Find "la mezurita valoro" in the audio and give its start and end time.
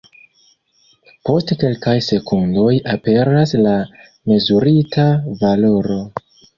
3.63-6.05